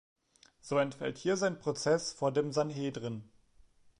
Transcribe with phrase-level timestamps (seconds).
[0.61, 3.29] So entfällt hier sein Prozess vor dem Sanhedrin.